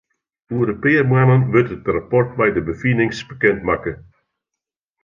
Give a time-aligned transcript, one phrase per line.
[0.53, 3.93] Oer in pear moannen wurdt it rapport mei de befinings bekend makke.